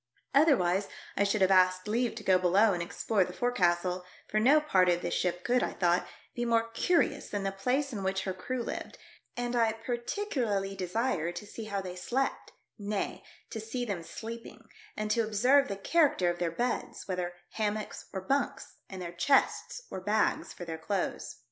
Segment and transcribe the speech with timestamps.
[0.33, 4.39] Other wise I should have asked leave to go below and explore the forecastle, for
[4.39, 8.01] no part of this ship could, I thought, be more curious than the place in
[8.01, 8.97] which her crew lived,
[9.37, 14.65] and I par ticularly desired to see how they slept, nay, to see them sleeping
[14.97, 19.83] and to observe the character of their beds, whether hammocks or bunks, and their chests
[19.91, 21.35] or bags for their clothes.